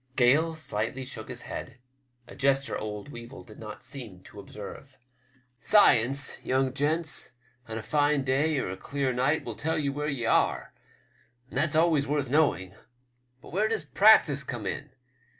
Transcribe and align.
Gale 0.15 0.55
filigbtly 0.55 1.05
shook 1.07 1.29
his 1.29 1.43
head, 1.43 1.77
a 2.27 2.33
gesture 2.33 2.75
old 2.75 3.09
Weevil 3.09 3.43
did 3.43 3.59
not 3.59 3.83
seem 3.83 4.23
to 4.23 4.39
observe. 4.39 4.97
"Science, 5.59 6.39
young 6.41 6.73
gents, 6.73 7.33
on 7.67 7.77
a 7.77 7.83
fine 7.83 8.23
day 8.23 8.57
or 8.57 8.71
a 8.71 8.77
clear 8.77 9.13
night, 9.13 9.45
will 9.45 9.53
tell 9.53 9.77
ye 9.77 9.89
where 9.89 10.07
ye 10.09 10.25
are, 10.25 10.73
and 11.49 11.57
that's 11.59 11.75
always 11.75 12.07
worth 12.07 12.29
knowing. 12.29 12.73
But 13.43 13.51
where 13.53 13.67
does 13.67 13.83
practice 13.83 14.43
come 14.43 14.65
in 14.65 14.89